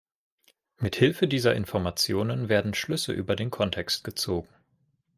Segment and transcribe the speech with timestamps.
[0.79, 4.49] Mit Hilfe dieser Informationen werden Schlüsse über den Kontext gezogen.